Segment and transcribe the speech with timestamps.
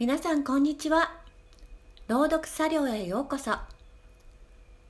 [0.00, 1.10] 皆さんこんにちは。
[2.06, 3.56] 朗読作業へようこそ。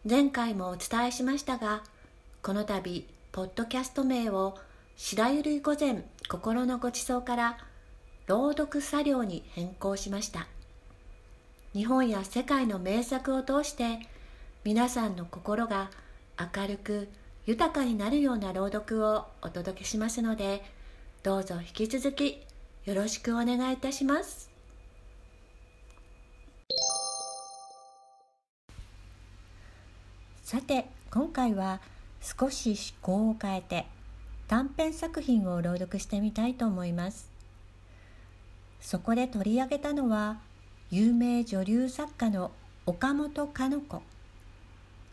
[0.06, 1.82] 前回もお伝えしましたが
[2.42, 4.58] この度ポッドキャスト名を
[4.98, 7.56] 白ゆる午前心のごちそうから
[8.26, 10.46] 朗読作業に変更しました。
[11.72, 14.00] 日本や世界の名作を通して
[14.62, 15.88] 皆さんの心が
[16.54, 17.08] 明るく
[17.46, 20.62] 豊かになるような朗読をお届けしますので
[21.22, 22.42] どうぞ引き続き
[22.84, 24.47] よろしくお願いいたします。
[30.48, 31.82] さて今回は
[32.22, 33.84] 少し趣向を変えて
[34.46, 37.30] 短編作品を朗読してみたいと思います。
[38.80, 40.38] そこで取り上げたのは
[40.90, 42.50] 有名女流作家の
[42.86, 44.00] 岡本かの子。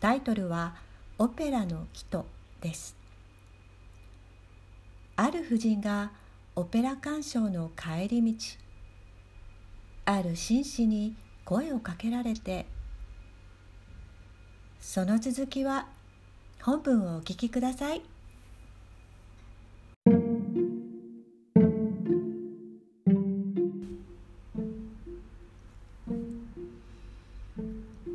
[0.00, 0.74] タイトルは
[1.20, 2.24] 「オペラの木と」
[2.62, 2.96] です。
[5.16, 6.12] ある婦人が
[6.54, 8.38] オペラ鑑賞の帰り道
[10.06, 12.64] ある紳士に声をかけられて
[14.88, 15.88] その続きは
[16.62, 18.02] 本文をお聞きください。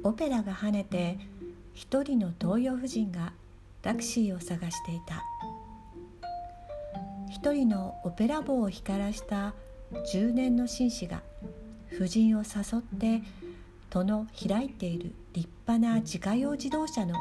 [0.01, 1.19] オペラが跳ねて
[1.73, 3.33] 一人の東洋婦人が
[3.81, 5.21] タクシーを探していた。
[7.29, 9.53] 一人のオペラ帽を光らした
[10.09, 11.21] 中年の紳士が
[11.89, 13.21] 婦人を誘って
[13.89, 15.13] 戸の開いている。
[15.33, 17.15] 立派な自家用自動車の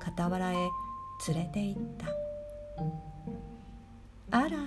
[0.00, 0.54] 傍らへ
[1.28, 2.06] 連れて行った。
[4.30, 4.58] あら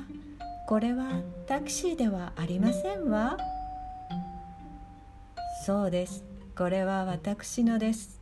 [0.67, 3.37] これはタクシーではありませんわ。
[5.65, 6.23] そうです。
[6.57, 8.19] これは私のです。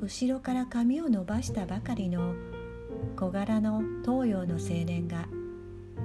[0.00, 2.34] 後ろから髪を伸ばしたばかりの
[3.16, 5.26] 小柄の東洋の青年が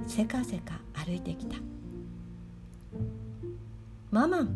[0.06, 1.56] せかせか歩いてきた
[4.10, 4.48] 「ママ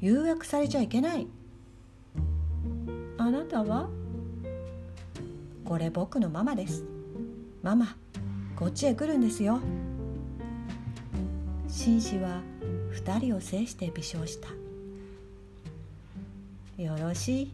[0.00, 1.26] 誘惑されちゃいけない」
[3.24, 3.88] 「あなたは?」
[5.64, 6.84] 「これ僕のママです」
[7.62, 7.96] 「ママ
[8.54, 9.60] こっちへ来るんですよ」
[11.66, 12.42] 紳士は
[12.90, 14.48] 二人を制して微笑した
[16.82, 17.52] 「よろしい？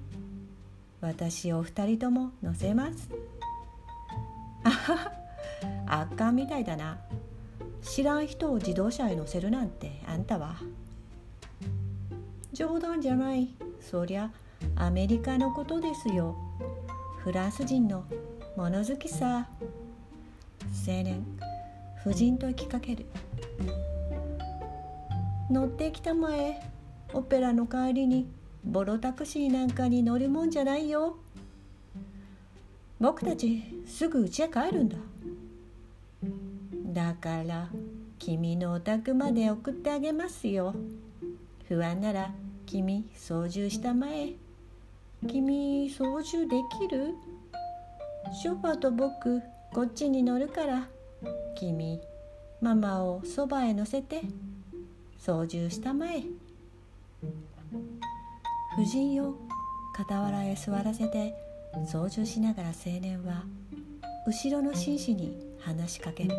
[1.01, 3.09] 私お二人とも乗せます」
[4.65, 5.13] あはは
[5.87, 6.99] 圧巻みたいだな。
[7.83, 10.57] 知らん人を自動車へ乗せるなんてあんたは。
[12.53, 13.55] 冗談じゃない。
[13.81, 14.31] そりゃ
[14.77, 16.37] アメリカのことですよ。
[17.19, 18.05] フランス人の
[18.57, 19.49] 物好きさ。
[20.87, 21.25] 青年
[22.01, 23.07] 夫人と行きかける。
[25.51, 26.61] 乗ってきたまえ
[27.13, 28.27] オペラの帰りに
[28.65, 31.17] ボロタクシーなんかに乗るもんじゃないよ。
[33.01, 34.97] 僕たちすぐ家へ帰るんだ。
[36.93, 37.69] だから
[38.19, 40.75] 君のお宅まで送ってあげますよ。
[41.69, 42.33] 不安なら
[42.67, 44.35] 君操縦したまえ。
[45.29, 47.15] 君操縦できる？
[48.33, 49.43] ショファと僕
[49.73, 50.89] こっちに乗るから。
[51.59, 52.01] 君
[52.63, 54.23] ママをそばへ乗せて。
[55.19, 56.23] 操縦したまえ。
[58.79, 59.35] 夫人を
[59.97, 61.35] 傍らへ座らせて。
[61.87, 63.45] 操縦しながら青年は。
[64.27, 66.35] 後ろの紳士に話しかける。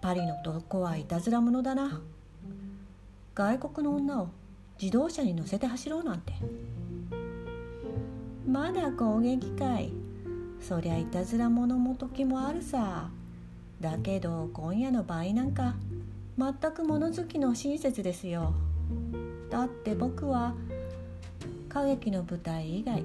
[0.00, 2.00] パリの男はいたずら者だな。
[3.34, 4.28] 外国の女を
[4.80, 6.32] 自動車に乗せて走ろうなんて。
[8.46, 9.92] まだ攻撃かい。
[10.60, 13.10] そりゃいたずら者も時もあるさ。
[13.80, 15.76] だけど今夜の場合なんか
[16.36, 18.54] 全く物好きの親切ですよ。
[19.50, 20.54] だって僕は
[21.68, 23.04] 歌劇の舞台以外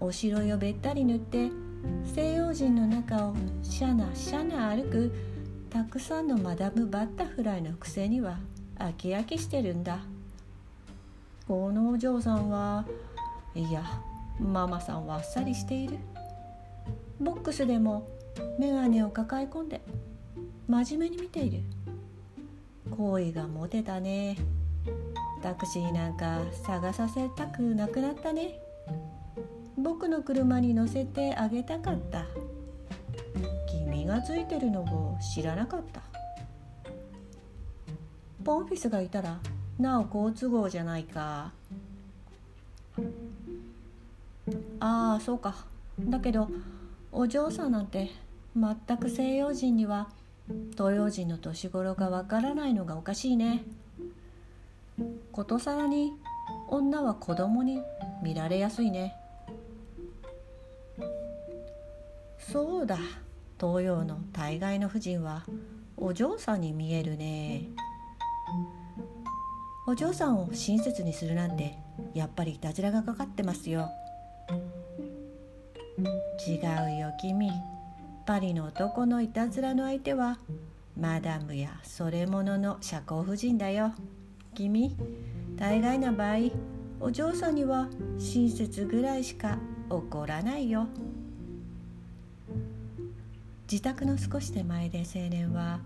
[0.00, 1.50] お城をべったり塗って
[2.04, 5.12] 西洋人の中をシャナシャナ歩く
[5.70, 8.38] たくさんのマダム・バッタフライのくせには
[8.78, 9.98] 飽き飽きしてるんだ。
[11.46, 12.86] このお嬢さんは
[13.54, 13.84] いや
[14.40, 15.98] ママさんはあっさりしている。
[17.20, 18.08] ボックスでも
[18.58, 19.82] 眼鏡を抱え込んで
[20.66, 21.60] 真面目に見ている。
[22.96, 24.36] 恋がモテたね。
[25.42, 28.58] タクシーなんか探させたくなくなったね。
[29.76, 32.24] 僕の車に乗せてあげたかった。
[33.70, 36.00] 君がついてるのを知らなかった。
[38.42, 39.38] ポンフィスがいたら
[39.78, 41.52] なお好都合じゃないか。
[44.80, 45.66] ああそうか。
[45.98, 46.48] だけど
[47.12, 48.10] お嬢さんなんて
[48.56, 50.08] 全く西洋人には
[50.72, 53.64] 東洋人の年頃がわからないのがおかしいね。
[55.32, 56.12] ことさらに
[56.68, 57.80] 女は子供に
[58.22, 59.16] 見られやすいね。
[62.38, 62.98] そうだ。
[63.58, 65.44] 東洋の大概の婦人は
[65.96, 67.68] お嬢さんに見えるね。
[69.86, 71.76] お嬢さんを親切にするなんて
[72.14, 73.90] やっぱりいたずらがかかってますよ。
[76.46, 76.58] 違
[76.94, 77.50] うよ君。
[78.26, 80.38] パリの男のいたずらの相手は
[80.98, 83.92] マダムやそれものの社交婦人だよ。
[84.54, 84.96] 君
[85.56, 86.36] 大概な場合
[87.00, 87.88] お嬢さんには
[88.18, 89.58] 親切ぐらいしか
[89.90, 90.86] 怒らないよ。
[93.70, 95.80] 自宅の少し手前で青年は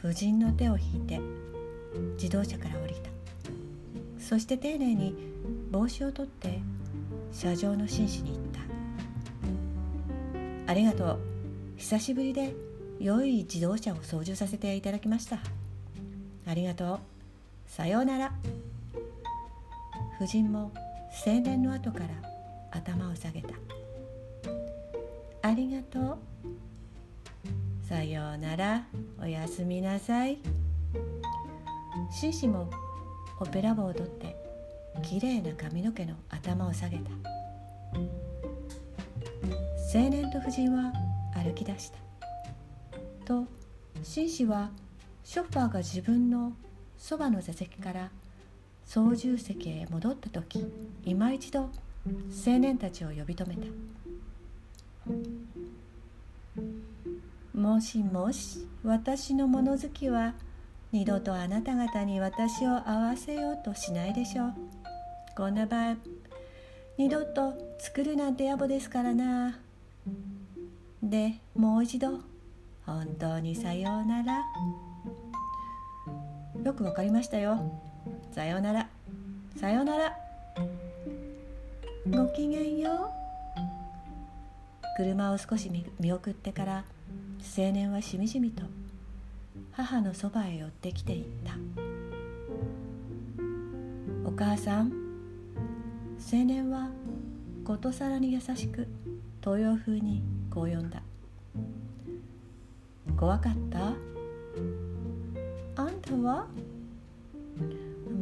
[0.00, 1.20] 夫人の手を引いて
[2.14, 3.09] 自動車から降りた。
[4.30, 5.12] そして丁寧に
[5.72, 6.60] 帽子を取って
[7.32, 8.44] 車上の紳士に言っ
[10.66, 11.18] た「ありがとう。
[11.76, 12.54] 久しぶりで
[13.00, 15.40] 良い自動車を操縦させていただきました
[16.46, 17.00] ありがとう。
[17.66, 18.32] さようなら。
[20.20, 20.70] 夫人も
[21.26, 22.06] 青年の後から
[22.70, 23.48] 頭を下げた
[25.42, 26.18] ありがとう。
[27.82, 28.86] さようなら。
[29.20, 30.38] おやすみなさい。
[32.12, 32.70] 紳士も
[33.40, 34.36] オペラ帽を取って
[35.02, 37.10] きれいな髪の毛の頭を下げた。
[39.92, 40.92] 青年と夫人は
[41.34, 41.98] 歩き出した。
[43.24, 43.46] と
[44.02, 44.70] 紳士は
[45.24, 46.52] ショッファーが自分の
[46.98, 48.10] そばの座席から
[48.84, 50.70] 操縦席へ戻った時
[51.04, 51.70] 今一度
[52.46, 53.66] 青年たちを呼び止めた。
[57.58, 60.34] もしもし私の物好きは
[60.92, 64.54] 二度とあなた方に私を会わせようとしないでしょう。
[65.36, 65.96] こんな場合
[66.98, 69.58] 二度と作るなんて野暮ですからな。
[71.02, 72.20] でもう一度
[72.84, 74.44] 本当にさようなら。
[76.64, 77.58] よくわかりましたよ。
[78.32, 78.88] さようなら。
[79.56, 80.16] さようなら。
[82.10, 83.20] ごきげんよう。
[84.96, 85.70] 車を少し
[86.00, 86.84] 見送ってから
[87.56, 88.79] 青年はしみじみと。
[89.82, 91.54] 母のそばへ寄ってきていった。
[94.26, 94.92] お母さん
[96.18, 96.90] 青年は
[97.64, 98.86] ことさらに優しく
[99.42, 101.02] 東洋風にこう呼んだ。
[103.16, 103.94] 怖かった？
[105.76, 106.46] あんたは？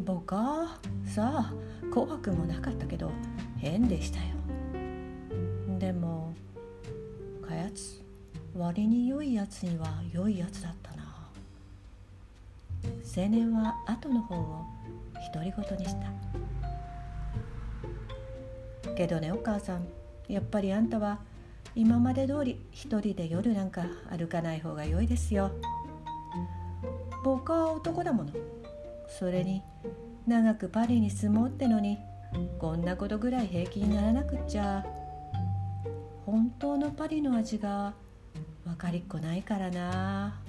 [0.04, 1.52] 僕はさあ
[1.92, 3.10] 怖くもなかったけど
[3.56, 4.26] 変でしたよ。
[5.80, 6.32] でも
[7.44, 8.04] かやつ
[8.56, 10.87] 割に良いやつには良いやつだった。
[13.16, 14.64] 青年は後の方を
[15.32, 16.06] 独り言にした。
[18.94, 19.86] けどねお母さん
[20.28, 21.20] やっぱりあんたは
[21.74, 25.52] 今まで通り一人で夜なんか歩かない方が良いですよ。
[27.24, 28.30] 僕は男だもの。
[29.08, 29.62] それに
[30.26, 31.98] 長くパリに住もうってのに
[32.58, 34.84] こんなことぐらい平気にならなくっちゃ。
[36.26, 37.94] 本当のパリの味が
[38.64, 40.40] 分かりっこないからな。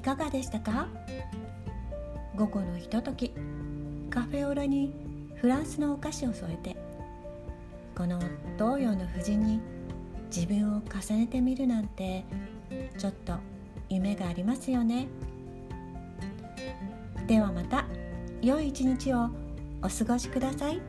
[0.00, 0.88] いかがでしたか？
[2.34, 3.34] 午後のひととき
[4.08, 4.94] カフェオラに
[5.34, 6.74] フランスのお菓子を添えて
[7.94, 8.18] この
[8.56, 9.60] 東洋の夫人に
[10.34, 12.24] 自分を重ねてみるなんて
[12.96, 13.34] ちょっと
[13.90, 15.06] 夢がありますよね
[17.26, 17.84] ではまた
[18.40, 19.28] 良い一日を
[19.82, 20.80] お過ごしください。